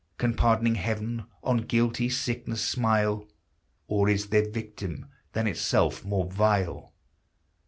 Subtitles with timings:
[0.17, 3.27] Can pardoning Heaven on guilty sickness smile?
[3.87, 6.95] Or is there victim than itself more vile?